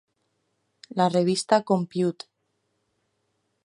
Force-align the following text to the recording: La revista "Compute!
La 0.95 1.09
revista 1.09 1.61
"Compute! 1.63 2.25